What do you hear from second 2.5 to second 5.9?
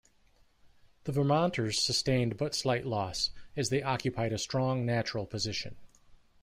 slight loss, as they occupied a strong, natural position.